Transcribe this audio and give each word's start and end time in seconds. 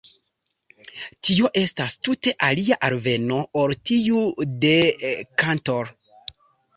Tio 1.27 1.49
estas 1.59 1.95
tute 2.07 2.33
alia 2.47 2.77
alveno 2.87 3.37
ol 3.65 3.75
tiu 3.91 4.23
de 4.65 4.73
Cantor. 5.45 5.93